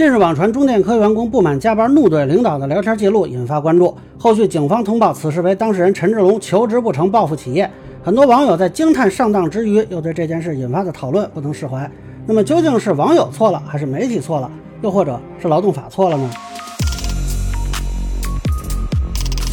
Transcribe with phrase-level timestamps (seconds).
[0.00, 7.70] 近日网传中电科员工不满加班怒怼领导的聊天记录引发关注，后续警方通报此事为当事人陈志龙求职不成报复企业。
[8.02, 11.86] 很多网友在惊叹上当之余，又对这件事引发的讨论不能释怀。
[12.24, 14.50] 那么究竟是网友错了，还是媒体错了，
[14.80, 16.30] 又或者是劳动法错了呢？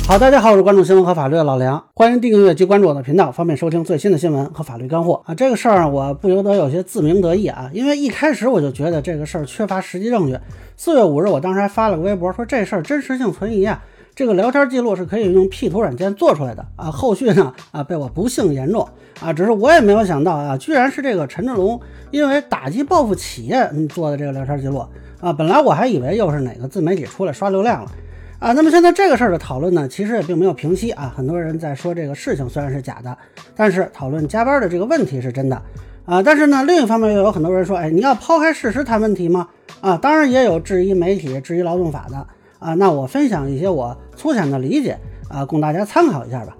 [0.07, 5.35] 好，大家好，我是关注新闻和法律的老梁，欢迎订阅及关注我的频道，方便收听最新的新闻和法律干货啊。
[5.35, 10.39] 这个事儿我不由得有些自鸣得意啊，因为一开始我就觉得这个事儿缺乏实际证据。
[10.77, 13.83] 四月五日，我当时还发了个微博说这事儿真实性存疑啊，
[14.15, 16.89] 这个聊天记录是可以用 P 图软件做出来的啊。
[16.89, 18.87] 后续呢啊被我不幸言中
[19.19, 21.77] 啊，只是我也没有想到啊，居然是这个陈志龙
[22.11, 24.85] 因为打击报复企业做的这个聊天记录
[25.19, 25.33] 啊。
[25.33, 27.91] 本来我还以为又是哪个自媒体出来刷流量了。
[28.39, 31.11] 啊，那么现在这个事儿的讨论呢，其实也并没有平息啊。
[31.15, 33.17] 很多人在说这个事情虽然是假的，
[33.55, 35.59] 但是讨论加班的这个问题是真的
[36.05, 36.21] 啊。
[36.21, 39.47] 但是呢，另一方面又有很多人说，哎，你要抛开事实谈问题吗？
[39.81, 42.27] 啊，当然也有质疑媒体、质疑劳动法的
[42.59, 42.75] 啊。
[42.75, 44.95] 那我分享一些我粗浅的理解
[45.29, 46.55] 啊，供大家参考一下吧。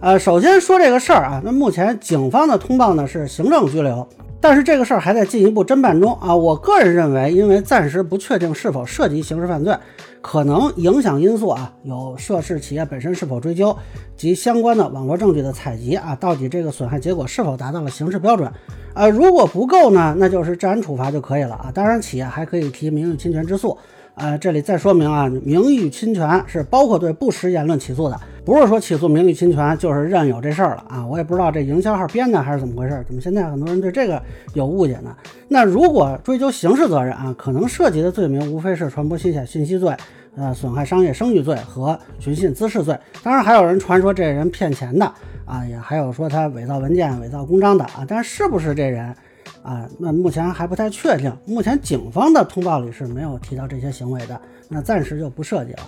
[0.00, 4.08] 呃，首先说这个事儿啊，那目前警方的通报呢是行政拘留。
[4.42, 6.34] 但是这个事儿还在进一步侦办中啊！
[6.34, 9.76] 我个人认为，因为暂时不确定是否涉及刑事犯罪，
[10.22, 13.76] 可能影响因素啊有涉事企业本身是否追究
[14.16, 18.50] 及相关的网络证据的采集啊，到底这个损害结果是否达到了刑事标准？
[18.94, 21.70] 呃，如果不够呢，那就是治安处罚就可以了啊！
[21.74, 23.76] 当然，企业还可以提名誉侵权之诉。
[24.14, 31.06] 呃，这里再说明啊，名誉侵权是包括对不实言论起诉的，不是说起诉名誉侵权就是任有这事儿了啊！
[31.06, 34.20] 我也不知道这营销号编的还是怎么回事，怎么现在很多人对这个
[34.52, 35.16] 有误解呢？
[35.48, 39.96] 那如果追究刑事责任啊，可能涉及的罪名无非是传播虚假信息罪、
[40.36, 42.98] 呃损害商业声誉罪和寻衅滋事罪。
[43.22, 45.10] 当然还有人传说这人骗钱的
[45.46, 49.14] 啊，也还有说他伪造文件、伪造公章的啊，但是不是这人？
[49.62, 51.32] 啊，那目前还不太确定。
[51.44, 55.78] 目前警方的通报里是没有提到这些行为的，那暂时就不涉及了。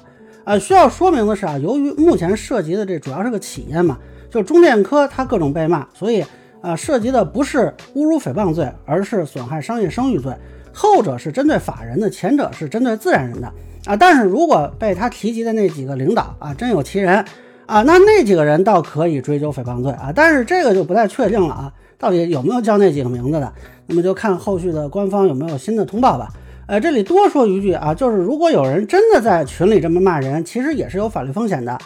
[0.45, 3.97] 啊，需要说明的是啊，由于目前涉及的这主要是个企业嘛，
[4.31, 6.25] 就中电科它各种被骂，所以
[6.61, 10.35] 啊，涉及的不是侮辱诽谤罪，而是损害商业声誉罪。
[10.75, 13.53] 后者是针对法人的，前者是针对自然人的。
[13.87, 17.25] 啊，但是如果被他提及的那几个领导啊，真有其人
[17.67, 21.73] 啊，那那几个人倒可以追究诽谤罪啊，但是这个就不太确定了啊。
[22.03, 23.53] 到底有没有叫那几个名字的？
[23.87, 26.29] 那么就看后续的官方有没有新的通报吧。
[26.67, 31.79] 呃，这里多说一句啊，就是如果有人真的在群里这么骂人，其实也是有法律风险的，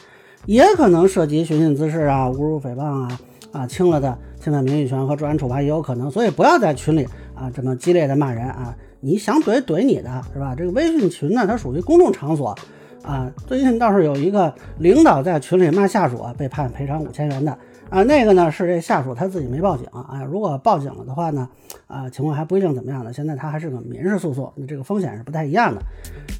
[0.47, 3.21] 也可能涉及寻衅滋事啊、侮辱诽谤啊、
[3.53, 6.11] 啊轻了的侵犯名誉权和治安处罚也有可能。
[6.11, 10.55] 所以不要在群里啊这么激烈的骂人啊，你想怼怼你的是吧？
[10.57, 12.57] 这个微信群呢，它属于公众场所
[13.03, 13.31] 啊。
[13.47, 17.55] 最近倒是有一个领导在群里骂下属啊，被判赔偿五千元的。
[17.89, 21.49] 啊，那个呢是这下属他自己没报警啊，如果报警了的话呢，
[21.87, 23.13] 啊情况还不一定怎么样呢。
[23.13, 25.81] 现在他还是个民事诉讼，那这个风险是不太一样的。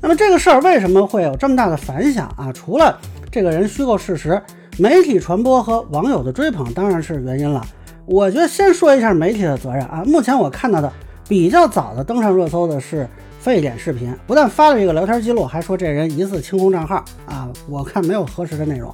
[0.03, 2.53] 那么这个事儿为什么会有这么大的反响啊？
[2.53, 2.99] 除了
[3.31, 4.43] 这个人虚构事实，
[4.79, 7.65] 媒体传播和网友的追捧当然是原因了。
[8.07, 10.03] 我觉得先说一下媒体的责任啊。
[10.05, 10.93] 目前我看到的
[11.29, 13.09] 比较早的登上热搜的是
[13.39, 17.49] 沸点视频，不但发了这个聊天记录，还说这人疑似清空账号啊。
[17.69, 18.93] 我看没有核实的内容。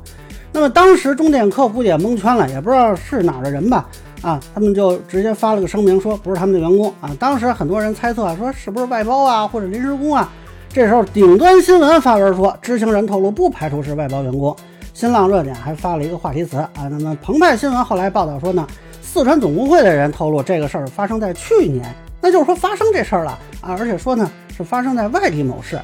[0.53, 3.89] 那么当时中电科估计也蒙圈了，也不知道是哪儿的人吧，
[4.21, 7.11] 啊，他们就直接发了个声明，说不是他们的员工啊。
[7.19, 10.31] 当时很多人猜测说是不是外包啊，或者临时工啊。
[10.69, 14.55] 这时候顶端新闻发文说，知情人透露不排除是外包员工。
[14.95, 16.89] 新浪热点还发了一个话题词啊。
[16.91, 18.67] 那么澎湃新闻后来报道说呢，
[19.01, 21.83] 四川总工会的人透露这个事儿发生在去年，
[22.21, 25.79] 那就是说发生这事儿了啊，而且说呢是发生在外地某市。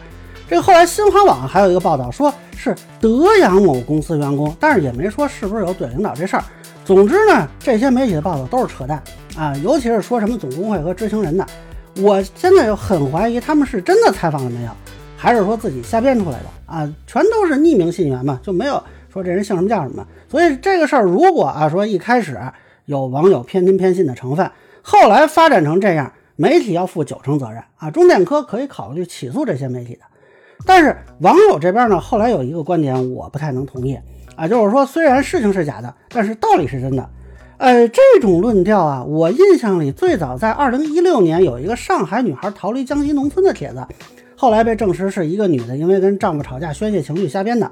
[0.48, 6.44] 这后来新华网还有一个报道，说是德阳某公司员工，但是也没说是不是有怼领导这事儿。
[6.86, 9.02] 总之呢，这些媒体的报道都是扯淡
[9.36, 11.46] 啊，尤其是说什么总工会和知情人的，
[11.98, 14.70] 我现在就很怀疑他们是真的采访了没有，
[15.18, 16.90] 还是说自己瞎编出来的啊？
[17.06, 18.82] 全都是匿名信源嘛，就没有
[19.12, 20.06] 说这人姓什么叫什么。
[20.30, 22.40] 所以这个事儿如果啊说一开始
[22.86, 24.50] 有网友偏听偏信的成分，
[24.80, 27.90] 后来发展成这样，媒体要负九成责任啊。
[27.90, 30.00] 中电科可以考虑起诉这些媒体的。
[30.66, 33.98] 但是网友这边呢，后来有一个观点我不太能同意
[34.36, 37.08] 啊，就是说虽然事情是假的，但是道理是真的。
[37.56, 43.84] 呃，这种论调啊，我印象里最早在二零一六年有一个上海女孩逃离江西农村的帖子，
[44.36, 47.68] 后来被证实是一个女的因为跟丈夫吵架宣泄情绪瞎编的。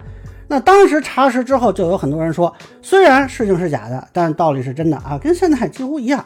[0.48, 6.24] 那当时查实之后，就有很多人说，虽然事情是假的，但道理是真的啊，跟现在几乎一样。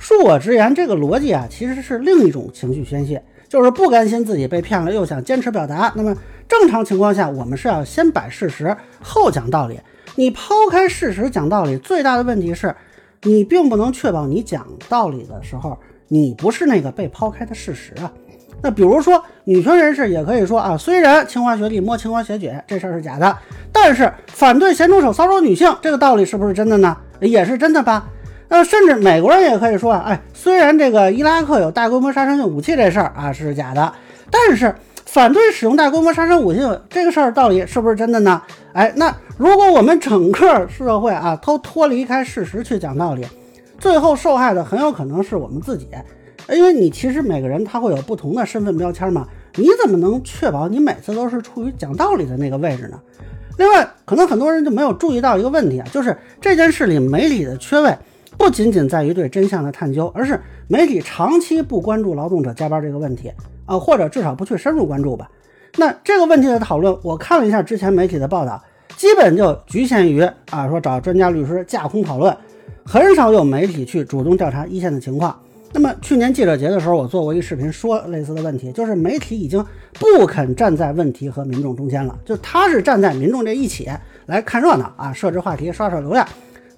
[0.00, 3.22] 恕我直言，这个逻辑啊，其实是另一种情绪宣泄。
[3.52, 5.92] 就是不甘心自己被骗了，又想坚持表达。
[5.94, 6.16] 那么
[6.48, 9.78] 正常情况下，我们是要先摆事实，后讲道理。
[10.14, 12.74] 你抛开事实讲道理，最大的问题是，
[13.24, 15.76] 你并不能确保你讲道理的时候，
[16.08, 18.10] 你不是那个被抛开的事实啊。
[18.62, 23.36] 那比如说女权人士也可以说啊，虽然清华学历摸清华学姐这事儿是假的，
[23.70, 26.96] 但是反对咸猪手骚扰女性这个道理是不是真的呢？
[27.20, 28.08] 也是真的吧？
[28.54, 33.90] 那甚至美国人也可以说啊，哎，虽然这个伊拉克有大规模杀伤性武器这事儿啊是假的，
[34.30, 34.74] 但是
[35.06, 36.60] 反对使用大规模杀伤武器
[36.90, 38.42] 这个事儿道理是不是真的呢？
[38.74, 43.26] 哎，那如果我们整个社会啊都脱离开事实去讲道理，
[43.78, 45.88] 最后受害的很有可能是我们自己，
[46.50, 49.26] 因为你其实每个人他会有不同的身份标签嘛，
[49.56, 53.00] 你怎么能确保你每次都是处于讲道理的那个位置呢？
[53.56, 57.96] 另外，可能很多人就没有注意到一个问题啊，就是这件事里媒体的缺位。
[58.42, 63.30] 不仅仅在于对真相的探究，而是媒体长期不关注劳动者加班这个问题
[63.66, 65.30] 啊，或者至少不去深入关注吧。
[65.76, 68.60] 那这个问题的讨论，我看了一下之前媒体的报道，
[68.96, 72.36] 基本就局限于啊说找专家律师架空讨论，
[72.84, 75.38] 很少有媒体去主动调查一线的情况。
[75.72, 79.64] 那么去年记者节的时候，我做过一个视频说类似的问题，就是媒体已经
[80.00, 83.88] 不肯站在问题和民众中间了，就他是站在民众这一起
[84.26, 86.26] 来看热闹啊，设置话题刷刷流量。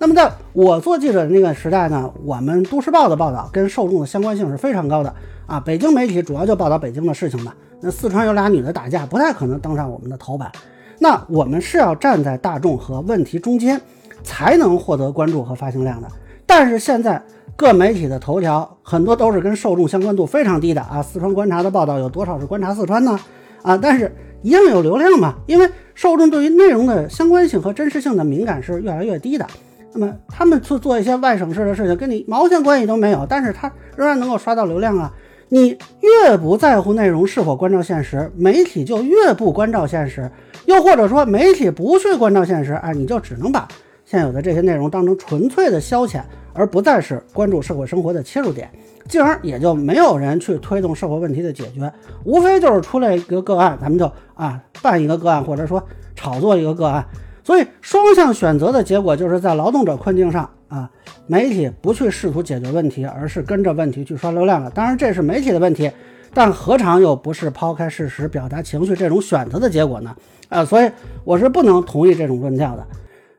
[0.05, 5.15] 那么，在我做记者的那个时代呢，我们都市报的报道跟受众的相关性是非常高的
[5.47, 5.59] 啊。
[5.59, 7.55] 北京媒体主要就报道北京的事情嘛。
[7.81, 10.53] 那四川有俩女的打架，不太可能登上我们的头版。
[10.99, 13.81] 那我们是要站在大众和问题中间，
[14.23, 16.09] 才能获得关注和发行量的。
[16.45, 17.23] 但是现在
[17.57, 21.01] 各媒体的头条很多都是跟受众相关度非常低的啊。
[21.01, 23.19] 四川观察的报道有多少是观察四川呢？
[23.63, 29.47] 啊，但是一样有流量嘛，因为受众对于内容的相关性和真实性的敏感是越来越低的。
[29.95, 35.13] 那么他们去做一些外省市的事情，跟你毛线关系都没有，但是他仍然能够刷到流量啊！
[35.51, 40.23] 你越不在乎内容是否关照现实，媒体就越不关照现实；
[40.67, 43.69] 又或者说媒体不去关照现实，哎，你就只能把
[44.05, 46.23] 现有的这些内容当成纯粹的消遣，
[46.55, 48.69] 而不再是关注社会生活的切入点，
[49.09, 51.93] 进而也就没有人去推动社会问题的解决，
[52.25, 55.81] 无非就是出来一个个案，咱们就啊办一个个案，或者说
[56.17, 57.07] 炒作一个个案。
[57.45, 60.91] 所以双向选择的结果就是在劳动者困境上啊，
[61.27, 64.71] 媒体不去试图解决问题，而是跟着问题去刷流量了。
[64.71, 65.91] 当然这是媒体的问题，
[66.33, 70.17] 但何尝又不是抛开事实、表达情绪这种选择的结果呢？
[70.49, 70.91] 啊，所以
[71.23, 72.87] 我是不能同意这种论调的。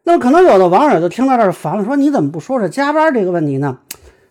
[0.04, 3.80] 那可能有的网友就听到这儿烦了，说你怎么不说说加班这个问题呢？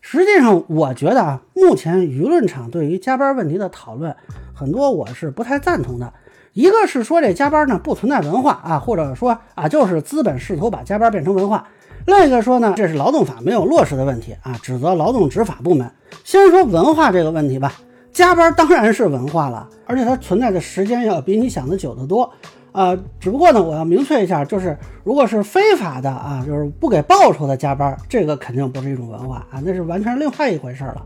[0.00, 4.15] 实际上，我觉得啊，目前舆论场对于加班问题的讨论，
[4.55, 6.12] 很多我是不太赞同的。
[6.55, 11.59] 一个是说这加班呢不存在文化啊，或者说啊就是资本试图把加班变成文化；
[12.06, 15.91] 另一个说呢这是劳动法没有落实的问题啊，指责劳动执法部门。
[16.23, 17.73] 先说文化这个问题吧，
[18.12, 22.31] 加班当然是文化了，而且它存在的时间要比你想的久得多
[22.71, 22.97] 啊。
[23.19, 31.05] 只不过呢，我要明确一下，就是如果是非法的啊，就是不给报酬的加班，这个肯定不是一种文化啊，那是完全另外一回事了。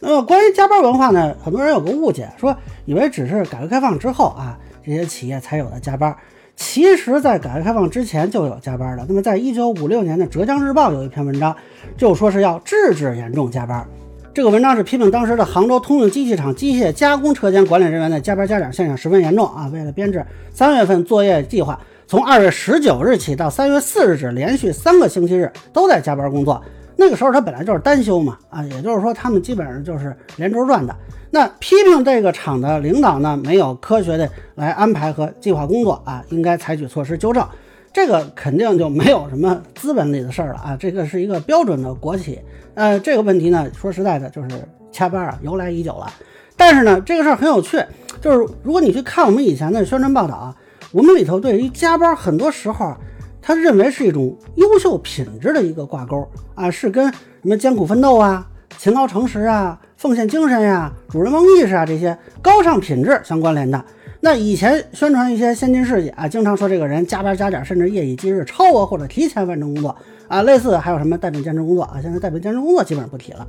[0.00, 2.54] 那么关于加班文化呢，很多人有个误解，说
[2.84, 4.58] 以为只是改革开放之后啊。
[4.84, 6.14] 这些企业才有的加班，
[6.56, 9.04] 其实，在改革开放之前就有加班的。
[9.08, 11.54] 那么，在一九五六年的《浙江日报》有一篇文章，
[11.96, 13.86] 就说是要制止严重加班。
[14.34, 19.68] 这个文章是批评当时的杭州通用机器厂机械加工车间管理人员的加班加点现象十分严重啊！
[19.72, 26.62] 为了编制三月份作业计划，从二月十九日起到三月四日止，连续三个星期日都在加班工作。
[26.96, 30.94] 那个时候他本来就是单休嘛，啊，也就是说他们基本上就是连轴转的。
[31.30, 37.46] 那批评这个厂的领导呢，没有科学的来安排和计划工作啊，应该采取措施纠正。
[37.92, 42.38] 这个肯定就没有什么资本里的事儿了啊，这个是一个标准的国企。
[42.74, 44.48] 呃，这个问题呢，说实在的，就是
[44.90, 46.12] 加班啊，由来已久了。
[46.56, 47.82] 但是呢，这个事儿很有趣，
[48.20, 50.56] 就是如果你去看我们以前的宣传报道啊，
[50.90, 52.94] 我们里头对于加班，很多时候。
[53.42, 58.46] 他认为是一种优秀品质的一个挂钩啊，是跟什么艰苦奋斗啊、
[58.78, 63.84] 勤劳诚实啊、奉献精神呀、主人翁意识啊这些高尚品质相关联的。
[64.20, 69.96] 那以前宣传一些先进事迹啊，经常说这个人加班加点，甚至夜以继日、超额或者提前完成工作
[70.28, 73.44] 啊，类似还有什么带病兼职工作啊，现在带病兼职工作基本上不提了。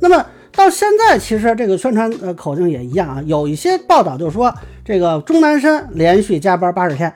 [0.00, 4.52] 那么到现在，其实这个宣传呃口径也一样啊，有一些报道就说
[4.84, 7.14] 这个钟南山连续加班八十天。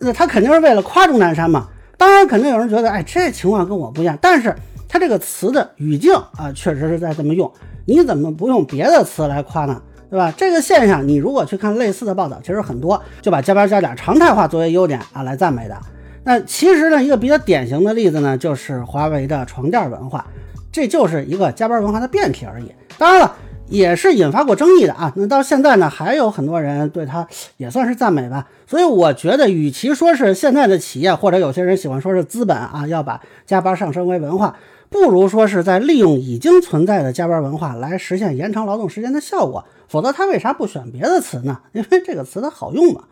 [0.00, 1.68] 那他肯定是为了夸钟南山嘛？
[1.96, 4.16] 当然，肯定有人觉得，哎，这情况跟我不一样。
[4.20, 4.54] 但是
[4.88, 7.52] 他这个词的语境啊，确实是在这么用。
[7.86, 9.82] 你怎么不用别的词来夸呢？
[10.10, 10.32] 对吧？
[10.36, 15.76] 这个现象，你如果去看类似的报道，其实很多就把加班加点常态化作为优点啊来赞美的。
[16.24, 20.24] 那其实呢，一个比较典型的例子呢，就是华为的床垫文化，
[20.70, 22.72] 这就是一个加班文化的变体而已。
[22.96, 23.36] 当然了。
[23.68, 25.12] 也是引发过争议的啊。
[25.16, 27.26] 那到现在呢，还有很多人对他
[27.58, 28.46] 也算是赞美吧。
[28.66, 34.56] 所以我觉得，与其说是现在的企业，或者有些人喜欢说是资本啊，要把加班上升为文化，
[34.90, 39.64] 不如说是在利用已经存在的加班文化来实现延长劳动时间的效果。
[39.88, 41.58] 否则他为啥不选别的词呢？
[41.72, 43.04] 因为这个词它好用嘛。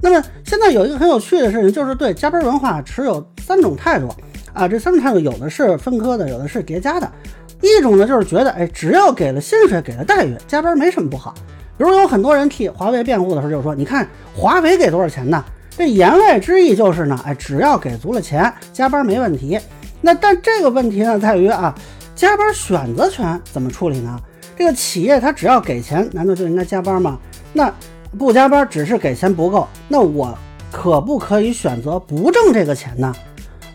[0.00, 4.08] 那么现在有一个很有趣的事情，就是对加班文化持有三种态度
[4.52, 4.68] 啊。
[4.68, 7.10] 这三种态度有的是分科的，有的是叠加的。
[7.60, 11.34] 一种呢就是觉得，哎，只要给了薪水，给了待遇，加班没什么不好。
[11.76, 15.44] 比如有很多人替华为辩护的时候就说，你看华为给多少钱呢？
[15.76, 19.58] 这言外之意就是呢，哎，只要给足了钱，加班没问题。
[20.00, 21.74] 那但这个问题呢在于啊，
[22.14, 24.18] 加班选择权怎么处理呢？
[24.56, 27.18] 这个企业他只要给钱，难道就应该加班吗？
[27.52, 27.72] 那
[28.18, 30.36] 不加班只是给钱不够，那我
[30.72, 33.14] 可不可以选择不挣这个钱呢？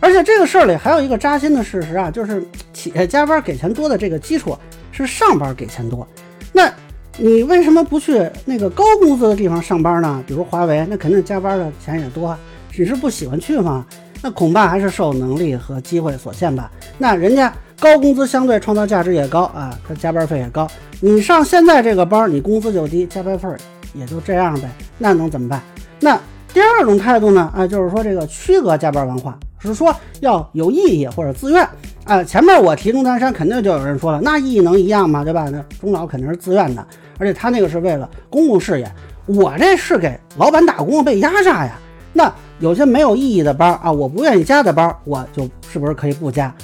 [0.04, 4.54] 而且这个事儿里还有一个扎心的事实啊，就是企业加班给钱多的这个基础
[4.92, 6.06] 是上班给钱多。
[6.52, 6.70] 那
[7.16, 10.22] 你为什么不去那个高工资的地方上班呢？
[10.26, 12.36] 比如华为，那肯定加班的钱也多，
[12.70, 13.86] 只是不喜欢去吗？
[14.20, 16.70] 那恐怕还是受能力和机会所限吧。
[16.98, 20.68] 那人家高工资相对创造价值也高啊，他加班费也高。
[21.00, 23.48] 你上现在这个班，你工资就低，加班费
[23.94, 24.68] 也就这样呗。
[24.98, 25.62] 那能怎么办？
[25.98, 26.20] 那
[26.54, 27.50] 第二种态度呢？
[27.52, 31.68] 啊，就是说这个区隔加班文化，是说要有意义或者自愿
[32.04, 32.22] 啊。
[32.22, 35.24] 前面我提钟南山，肯定就有人说了，那意义能一样吗？
[35.24, 35.48] 对吧？
[35.50, 36.86] 那钟老肯定是自愿的，
[37.18, 38.88] 而且他那个是为了公共事业，
[39.26, 41.76] 我这是给老板打工被压榨呀。
[42.12, 46.54] 那有些没有意义的班啊，我不愿意加的班，我就是不是可以不加？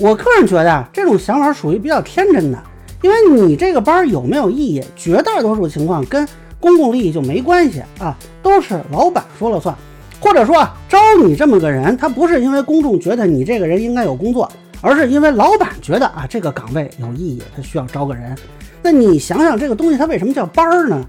[0.00, 2.58] 我个人觉得啊，这种想法属于比较天真的，
[3.02, 6.26] 因为你这个班有没有意义，绝大多数情况跟
[6.64, 9.76] 公共利益就没关系啊，都是老板说了算，
[10.18, 18.34] 或者说啊，招你这么个人，他不是因为公众觉得你这个人应该有工作，而是因为老板觉得啊这个岗位有意义，他需要招个人。
[18.80, 21.04] 那你想想这个东西，它为什么叫班儿呢？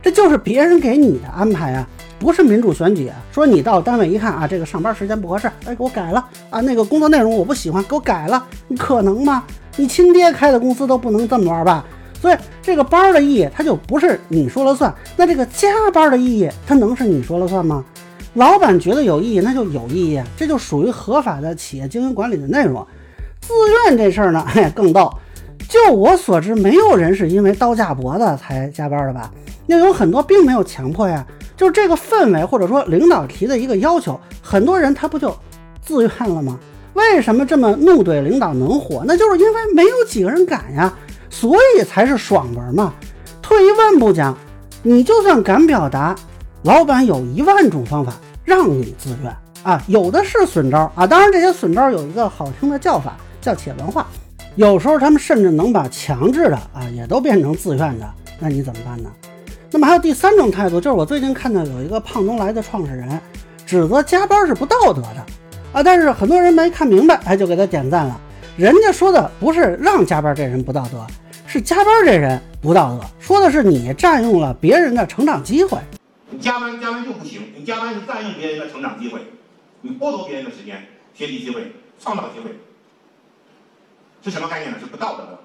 [0.00, 1.88] 这就是别人给你的安排啊。
[2.20, 9.42] 不是民主选举，说你到单位一看啊，这个上班时间不合适，哎，给我改了啊，那个工作内容我不喜欢，给我改了，你可能吗？
[9.76, 11.84] 你亲爹开的公司都不能这么玩吧？
[12.24, 14.90] 所以这个班的意义，它就不是你说了算。
[15.14, 17.84] 那这个加班的意义，它能是你说了算吗？
[18.32, 22.82] 老板觉得有意义，那就有意义，这就属于合法的企业经营管理的内容。
[23.42, 23.52] 自
[23.84, 25.12] 愿这事儿呢， 哎，更逗。
[25.68, 29.30] 就我所知，没有人是因为刀架脖子才加班的吧？
[29.66, 31.26] 那有很多并没有强迫呀。
[31.58, 35.36] 就是这个氛围，或者说领导提的一个要求，很多人他不就
[35.82, 36.58] 自愿了吗？
[36.94, 39.04] 为什么这么怒怼领导能火？
[39.06, 40.92] 那就是因为没有几个人敢呀，
[41.30, 42.92] 所以才是爽文嘛。
[43.42, 44.36] 退一万步讲，
[44.82, 46.14] 你就算敢表达，
[46.62, 48.14] 老板有一万种方法
[48.44, 51.06] 让你自愿啊，有的是损招啊。
[51.06, 54.06] 当然，这些损招有一个好听的叫法，叫企业文化。
[54.56, 58.08] 有时候他们甚至能把强制的啊，也都变成自愿的。
[58.38, 59.10] 那你怎么办呢？
[59.70, 63.20] 那么还有第三种态度，就是我最近看到有一个胖东来的创始人
[63.66, 65.26] 指责加班是不道德的
[65.72, 68.20] 啊，但是很多人没看明白，哎，就给他点赞了。
[68.56, 71.04] 人家说的不是让加班这人不道德，
[71.44, 75.76] 是加班这人不道德，说的是你占用了别人的成长机会。
[76.30, 79.20] 你加班加班就不行，你加班是占用别人的成长机会，
[79.80, 80.84] 你剥夺别人的时间、
[81.14, 82.56] 学习机会、创造机会，
[84.22, 84.78] 是什么概念呢？
[84.78, 85.38] 是不道德的。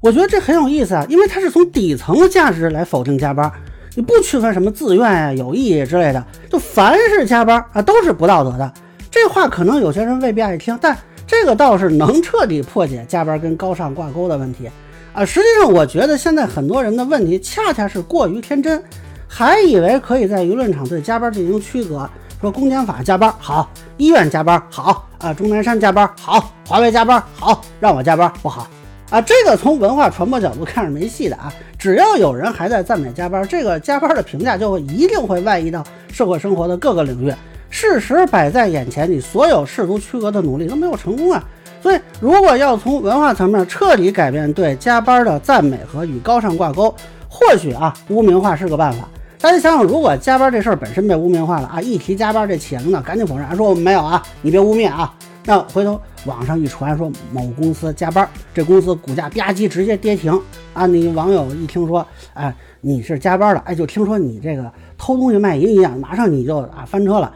[0.00, 3.50] 我觉得这很有意思啊，因为它是从底层的价值来否定加班，
[3.96, 8.72] 你不区分什么自愿啊、有意义之类的，就凡是加班啊都是不道德的。
[9.10, 10.96] 这话可能有些人未必爱听，但
[11.26, 14.70] 这个倒是能彻底破解加班跟高尚挂钩的问题
[15.12, 15.24] 啊。
[15.26, 18.82] 实际上，我觉得现在很多人的问题恰恰是过于天真，
[19.26, 22.08] 还以为可以在舆论场对加班进行区隔，
[22.40, 28.68] 说公检法加班好，医院加班好啊，钟南山加班好，华为加班好，让我加班不好。
[29.08, 31.52] 啊，这个从文化传播角度看是没戏的啊！
[31.78, 37.32] 只要有人还在赞美加班，这个加班的评价就会一定会外溢到社会生活的各个领域。
[37.70, 41.44] 事实摆在眼前，你所有试图区隔的努力都没有成功啊！
[41.82, 46.94] 所以，如果要从文化层面彻底改变对加班的赞美和与高尚挂钩，
[47.28, 49.08] 或许啊，污名化是个办法。
[49.38, 55.14] 大家想想，如果加班这事儿本身被污名化了啊，一提加班，这企业领导赶紧否认，说我们没有啊，你别污蔑啊。
[55.44, 60.36] 那回头网上一传说某公司加班，这公司股价吧唧直接跌停
[60.72, 60.86] 啊！
[60.86, 62.04] 你网友一听说，
[62.34, 64.68] 哎，你是加班的，哎，就听说你这个
[64.98, 67.32] 偷东西卖淫一样，马上你就啊翻车了，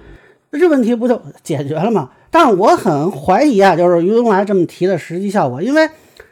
[0.50, 2.10] 那这问题不就解决了吗？
[2.30, 5.88] 但我很怀疑啊，就是于东来这么提的实际效果，因为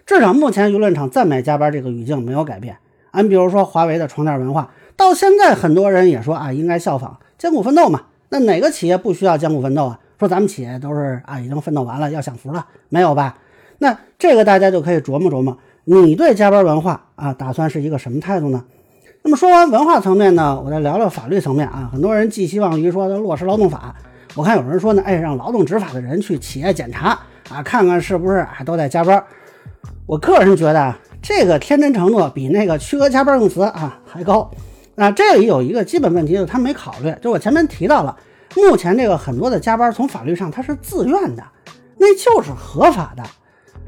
[0.07, 2.77] 至少目前舆论场赞美加班这个语境没有改变。
[3.11, 8.03] 俺比如说华为的床垫文化，到现在很多人也说啊，应该效仿艰苦奋斗嘛。
[8.29, 9.99] 那哪个企业不需要艰苦奋斗啊？
[10.19, 13.39] 说咱们企业都是啊，已经奋斗完了，要享福了，没有吧？
[13.79, 18.65] 那这个大家就可以琢磨琢磨，你对加班文化啊，打算是一个什么态度呢？
[19.23, 21.89] 那么说完文化层面呢，我再聊聊法律层面啊。
[21.93, 23.95] 很多人寄希望于说落实劳动法，
[24.39, 27.19] 我看有人说呢，哎，让劳动执法的人去企业检查
[27.51, 29.21] 啊，看看是不是还都在加班。
[30.07, 34.49] 我个人觉得这个天真程度比那个区额加班用词啊还高。
[34.95, 38.17] 那这里有一个基本问题，就是他没考虑，就我前面提到了，
[38.55, 41.43] 目前这个很多的加班从法律上它是自愿的，
[41.97, 43.25] 那就是合法的。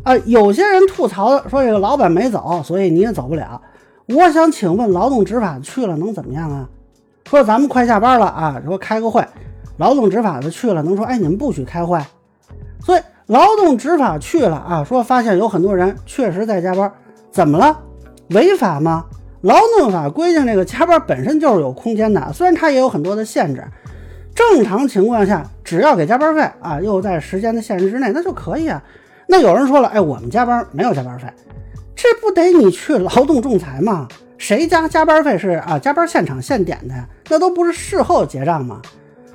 [0.02, 3.62] 啊，有些人吐槽说这个老板没走，所以你也走不了。
[4.08, 6.68] 我想请问，劳动执法去了能怎么样啊？
[7.28, 9.24] 说咱们快下班了啊，说开个会，
[9.80, 11.98] 劳动执法的去了能说，哎，你们不许开会。
[12.84, 16.92] 所以劳动执法去了啊，说发现有很多人确实在加班，
[17.32, 17.80] 怎么了？
[18.28, 19.06] 违法吗？
[19.40, 23.64] 劳动法规定这个加班本身就是有空间的，虽然它也有很多的限制。
[24.34, 28.82] 正常情况下，只要给加班费啊，又在时间的限制之内，那就可以啊。
[29.26, 31.26] 那有人说了，哎，我们加班没有加班费，
[31.96, 34.06] 这不得你去劳动仲裁吗？
[34.36, 35.78] 谁家加班费是啊？
[35.78, 38.82] 加班现场现点的呀，那都不是事后结账吗？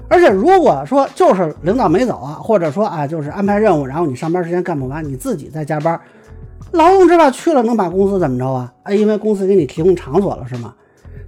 [0.08, 6.00] 而且如果说就是领导没走啊，或者说啊就是安排任务，然后你上班时间干不完，你自己在加班，
[6.72, 8.74] 劳动执法去了能把公司怎么着啊？
[8.84, 10.74] 哎，因为公司给你提供场所了是吗？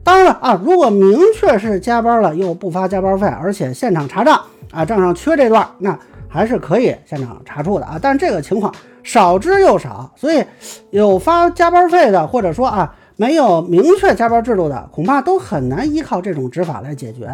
[0.03, 4.41] 当然了啊，如果明确是加班了又不发加班费，而且现场查账
[4.72, 5.98] 啊，账上缺这段，那。
[6.29, 10.43] 还是可以现场查处的啊，但是这个情况少之又少，所以
[10.89, 17.27] 有发加班费的，或者说啊没有明确加班制度的，恐怕都很难依靠这种执法来解决。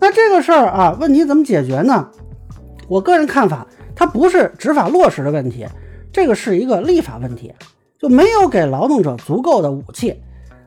[0.00, 2.08] 那这个事儿啊，问题怎么解决呢？
[2.88, 5.66] 我个人看法，它不是执法落实的问题，
[6.12, 7.52] 这个是一个立法问题，
[7.98, 10.14] 就没有给劳动者足够的武器。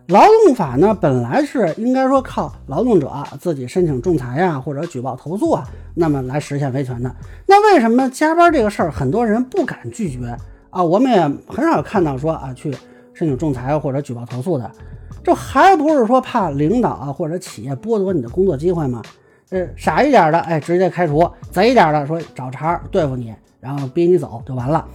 [0.07, 3.09] 劳动法呢，本来是应该说靠劳动者
[3.39, 7.15] 自己申请仲裁呀，或者举报投诉啊，那么来实现维权的。
[7.47, 10.35] 那为什么加班这个事儿，很多人不敢拒绝
[10.69, 10.83] 啊？
[10.83, 12.71] 我们也很少看到说啊去
[13.13, 14.69] 申请仲裁或者举报投诉的，
[15.23, 19.01] 这还不是说怕领导啊或者企业剥夺你的工作机会吗？
[19.49, 21.19] 呃，傻一点的，哎，直接开除；
[21.51, 24.85] 贼一点的，说找茬对付你，然后逼你走就完了。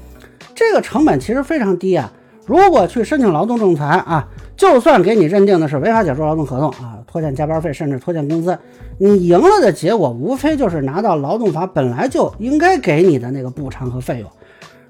[0.55, 2.13] 这个成本其实非常低啊。
[2.47, 4.29] 如果去申请劳动仲裁啊。
[4.57, 8.59] 就算给你认定的是违法解除劳动合同啊，拖欠加班费，甚至拖欠工资，
[8.97, 14.31] 你赢了的结果无非就是拿到劳动法本来就应该给你的那个补偿和费用。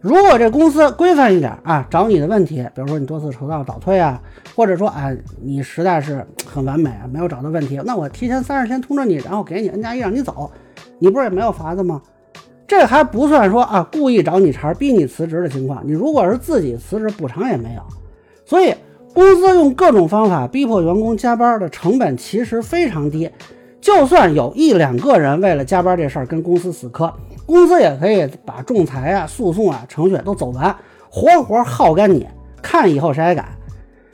[0.07, 4.23] 如果这公司规范一点啊，找你的问题，比如说你多次迟到倒退啊，
[4.55, 5.11] 或者说啊
[5.43, 10.49] 你实在是很完美啊，没有找到问题，那我提前三十天通知你，然后给你 N 加一让你走，
[11.01, 12.01] 你不是也没有法子吗？
[12.69, 17.83] 这还不算说啊故意找你茬逼你辞职的情况，你如果是自己辞职，补偿也没有，
[18.45, 18.73] 所以。
[19.15, 23.31] 公司用各种方法逼迫员工加班的成本其实非常低，
[23.81, 27.11] 就算有一两个人为了加班这事儿跟公司死磕，
[27.47, 30.77] 公司也可以把仲裁啊、诉讼啊程序都走完，
[31.09, 32.27] 活活耗干你，
[32.61, 33.47] 看以后谁还敢。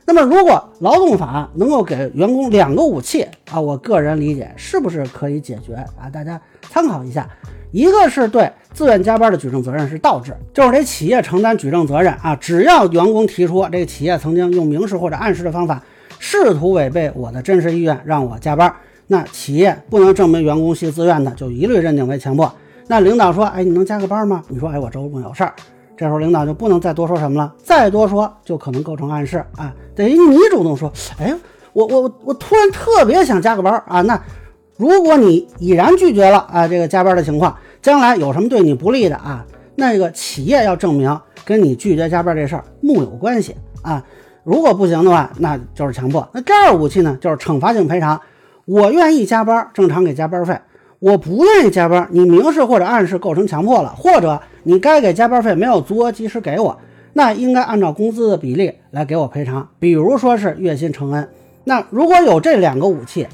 [0.05, 6.11] 那么，如果劳动法能够给员工两个武器啊，我个人理解是不是可以解决啊？
[6.13, 6.41] 大家
[6.71, 7.29] 参考一下。
[7.71, 12.37] 一个是对自愿加班的举证责任是倒置，就是得企业承担举证责任啊。
[12.37, 15.83] 只要员工提出这个企业曾经用明示或者暗示的方法，
[16.19, 18.71] 试图违背我的真实意愿让我加班，
[19.07, 22.53] 那企业不能证明员工系自愿的，就一律认定为强迫。
[22.93, 24.45] 那领导说，哎，你能加个班吗？
[24.49, 25.55] 你说，哎，我周末有事儿，
[25.97, 29.73] 这时候领导就不能再多说什么了，再多说就可能构成暗示啊。
[29.95, 31.35] 等于你主动说，哎，
[31.73, 34.21] 我我我突然特别想加个班啊，那。
[34.77, 39.47] 如果你已然拒绝了啊，这个加班的情况，将来有什么对你不利的啊？
[39.77, 44.05] 那个企业要证明跟你拒绝加班这事儿木有关系啊。
[44.45, 46.29] 如果不行的话，那就是强迫。
[46.33, 48.21] 那第二武器呢，就是惩罚性赔偿。
[48.65, 50.55] 我愿意加班，正常给加班费；
[51.03, 56.79] 我不愿意加班，你明示或者暗示构成强迫了，或者你该给加班费没有足额及时给我，
[57.15, 61.29] 那应该按照工资的比例来给我赔偿，比如说是月薪乘 N。
[61.65, 63.27] 那如果有这两个武器。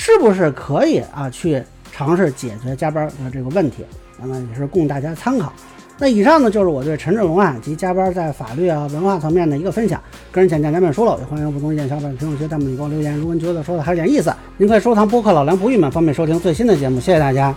[0.00, 1.28] 是不是可以啊？
[1.28, 3.84] 去尝试解决加班的这个问题，
[4.20, 5.52] 那么也是供大家参考。
[6.00, 10.00] 那以上呢，就是我对陈志龙案及加班在法律啊、文化层面的一个分享。
[10.30, 13.16] 个人浅见难免说了，也欢迎不同意见小伙伴评论区弹幕里给我留言。
[13.16, 17.00] 如果您觉得说的还有点意思，您可以收藏播客老梁不郁闷，方便收听最新的节目。
[17.00, 17.54] 谢谢大家。